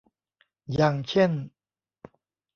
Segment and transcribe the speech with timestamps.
[0.73, 1.31] อย่างเช่น